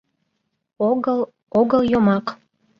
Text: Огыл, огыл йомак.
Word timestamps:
Огыл, 0.89 1.19
огыл 1.59 1.81
йомак. 1.91 2.25